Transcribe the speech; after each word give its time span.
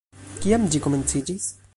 Kiam 0.45 0.65
ĝi 0.75 0.81
komenciĝis? 0.87 1.51